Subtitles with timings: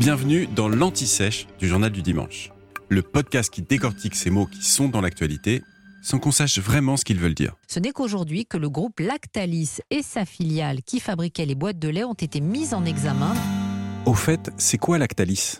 [0.00, 2.52] Bienvenue dans l'Anti-Sèche du Journal du Dimanche,
[2.88, 5.62] le podcast qui décortique ces mots qui sont dans l'actualité
[6.00, 7.54] sans qu'on sache vraiment ce qu'ils veulent dire.
[7.68, 11.90] Ce n'est qu'aujourd'hui que le groupe Lactalis et sa filiale qui fabriquait les boîtes de
[11.90, 13.34] lait ont été mis en examen.
[14.06, 15.58] Au fait, c'est quoi Lactalis?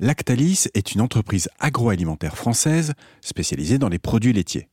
[0.00, 4.70] Lactalis est une entreprise agroalimentaire française spécialisée dans les produits laitiers.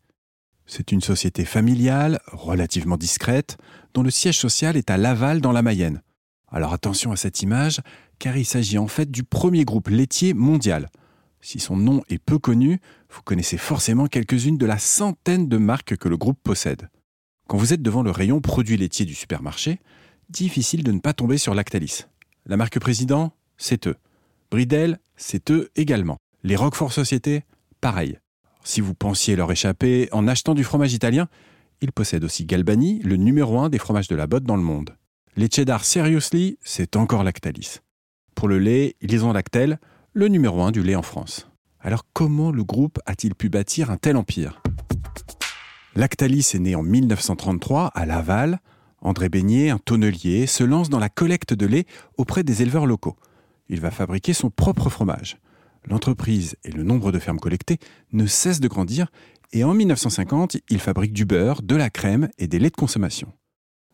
[0.66, 3.58] C'est une société familiale, relativement discrète,
[3.94, 6.02] dont le siège social est à Laval dans la Mayenne.
[6.48, 7.82] Alors attention à cette image,
[8.22, 10.90] car il s'agit en fait du premier groupe laitier mondial.
[11.41, 15.98] Si son nom est peu connu, vous connaissez forcément quelques-unes de la centaine de marques
[15.98, 16.88] que le groupe possède.
[17.48, 19.80] Quand vous êtes devant le rayon produits laitiers du supermarché,
[20.30, 22.04] difficile de ne pas tomber sur Lactalis.
[22.45, 23.95] La marque président, c'est eux.
[24.52, 26.17] Bridel, c'est eux également.
[26.44, 27.44] Les Roquefort Société,
[27.81, 28.20] pareil.
[28.64, 31.28] Si vous pensiez leur échapper en achetant du fromage italien,
[31.81, 34.95] ils possèdent aussi Galbani, le numéro un des fromages de la botte dans le monde.
[35.36, 37.80] Les cheddar Seriously, c'est encore Lactalis.
[38.41, 39.80] Pour le lait, ils ont Lactel,
[40.13, 41.48] le numéro un du lait en France.
[41.80, 44.64] Alors comment le groupe a-t-il pu bâtir un tel empire?
[45.95, 48.59] Lactalis est né en 1933 à Laval.
[49.00, 51.86] André Beignet, un tonnelier, se lance dans la collecte de lait
[52.17, 53.16] auprès des éleveurs locaux.
[53.69, 55.38] Il va fabriquer son propre fromage.
[55.88, 57.78] L'entreprise et le nombre de fermes collectées
[58.12, 59.12] ne cessent de grandir
[59.53, 63.31] et en 1950, il fabrique du beurre, de la crème et des laits de consommation.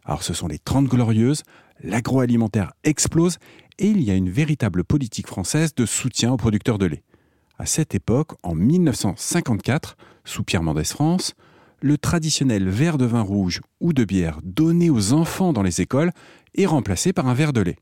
[0.05, 1.43] Alors ce sont les 30 glorieuses,
[1.83, 3.39] l'agroalimentaire explose
[3.79, 7.03] et il y a une véritable politique française de soutien aux producteurs de lait.
[7.59, 11.33] À cette époque, en 1954, sous Pierre Mendès France,
[11.81, 16.11] le traditionnel verre de vin rouge ou de bière donné aux enfants dans les écoles
[16.55, 17.77] est remplacé par un verre de lait.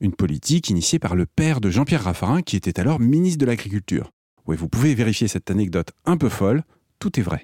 [0.00, 4.12] Une politique initiée par le père de Jean-Pierre Raffarin, qui était alors ministre de l'Agriculture.
[4.46, 6.62] Oui, vous pouvez vérifier cette anecdote un peu folle,
[6.98, 7.42] tout est vrai.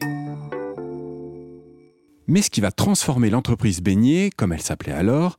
[2.26, 5.36] Mais ce qui va transformer l'entreprise Beignet, comme elle s'appelait alors,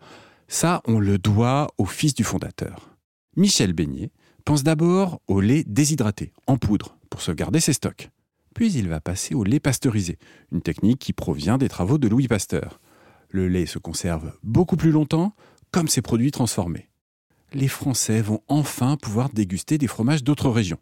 [0.47, 2.95] ça, on le doit au fils du fondateur.
[3.35, 4.11] Michel Beignet
[4.45, 8.09] pense d'abord au lait déshydraté, en poudre, pour sauvegarder ses stocks.
[8.53, 10.17] Puis il va passer au lait pasteurisé,
[10.51, 12.79] une technique qui provient des travaux de Louis Pasteur.
[13.29, 15.35] Le lait se conserve beaucoup plus longtemps,
[15.71, 16.89] comme ses produits transformés.
[17.51, 20.79] Les Français vont enfin pouvoir déguster des fromages d'autres régions.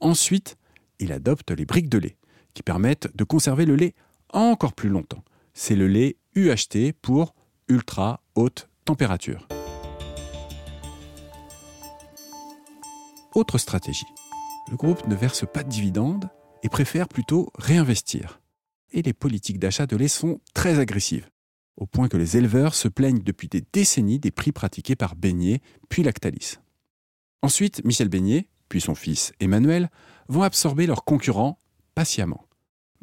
[0.00, 0.56] Ensuite,
[1.00, 2.16] il adopte les briques de lait,
[2.54, 3.94] qui permettent de conserver le lait
[4.32, 5.24] encore plus longtemps.
[5.52, 7.34] C'est le lait UHT pour
[7.68, 9.46] ultra haute température.
[13.34, 14.06] Autre stratégie.
[14.70, 16.28] Le groupe ne verse pas de dividendes
[16.62, 18.40] et préfère plutôt réinvestir.
[18.90, 21.28] Et les politiques d'achat de lait sont très agressives,
[21.76, 25.60] au point que les éleveurs se plaignent depuis des décennies des prix pratiqués par Beignet
[25.88, 26.56] puis Lactalis.
[27.40, 29.90] Ensuite, Michel Beignet, puis son fils Emmanuel,
[30.28, 31.58] vont absorber leurs concurrents
[31.94, 32.46] patiemment.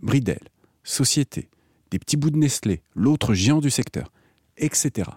[0.01, 0.39] Bridel,
[0.83, 1.49] Société,
[1.91, 4.11] des petits bouts de Nestlé, l'autre géant du secteur,
[4.57, 5.09] etc.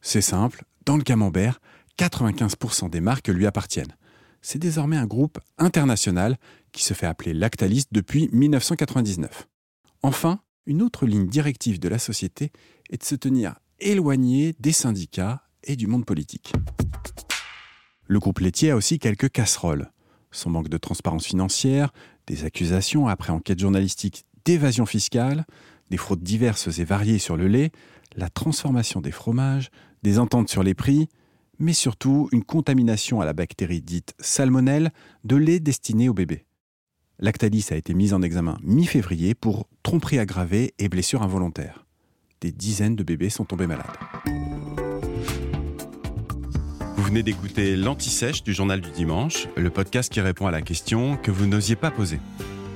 [0.00, 1.60] C'est simple, dans le camembert,
[1.98, 3.96] 95% des marques lui appartiennent.
[4.40, 6.36] C'est désormais un groupe international
[6.72, 9.48] qui se fait appeler Lactalis depuis 1999.
[10.02, 12.52] Enfin, une autre ligne directive de la société
[12.90, 16.52] est de se tenir éloigné des syndicats et du monde politique.
[18.06, 19.90] Le groupe laitier a aussi quelques casseroles.
[20.30, 21.92] Son manque de transparence financière,
[22.26, 25.46] des accusations après enquête journalistique d'évasion fiscale,
[25.90, 27.70] des fraudes diverses et variées sur le lait,
[28.16, 29.70] la transformation des fromages,
[30.02, 31.08] des ententes sur les prix,
[31.58, 34.90] mais surtout une contamination à la bactérie dite salmonelle
[35.24, 36.44] de lait destiné aux bébés.
[37.18, 41.84] Lactalis a été mise en examen mi-février pour tromperie aggravée et blessure involontaire.
[42.40, 43.86] Des dizaines de bébés sont tombés malades.
[46.96, 51.16] Vous venez d'écouter l'Anti-Sèche du Journal du Dimanche, le podcast qui répond à la question
[51.16, 52.20] que vous n'osiez pas poser.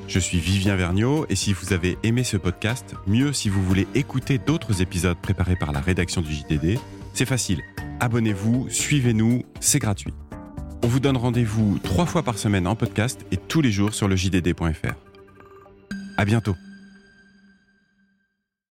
[0.08, 3.86] Je suis Vivien Vergniaud et si vous avez aimé ce podcast, mieux si vous voulez
[3.94, 6.78] écouter d'autres épisodes préparés par la rédaction du JDD,
[7.14, 7.62] c'est facile.
[8.00, 10.12] Abonnez-vous, suivez-nous, c'est gratuit.
[10.82, 14.08] On vous donne rendez-vous trois fois par semaine en podcast et tous les jours sur
[14.08, 14.94] le JDD.fr.
[16.16, 16.56] À bientôt.